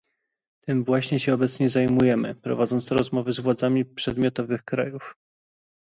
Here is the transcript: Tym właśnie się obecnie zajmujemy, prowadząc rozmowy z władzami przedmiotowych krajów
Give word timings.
Tym 0.65 0.83
właśnie 0.83 1.19
się 1.19 1.33
obecnie 1.33 1.69
zajmujemy, 1.69 2.35
prowadząc 2.35 2.91
rozmowy 2.91 3.31
z 3.33 3.39
władzami 3.39 3.85
przedmiotowych 3.85 4.63
krajów 4.63 5.15